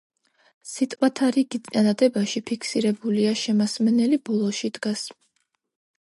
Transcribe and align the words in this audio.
სიტყვათა 0.67 1.27
რიგი 1.33 1.59
წინადადებაში 1.67 2.41
ფიქსირებულია, 2.49 3.33
შემასმენელი 3.41 4.19
ბოლოში 4.31 4.71
დგას. 4.79 5.05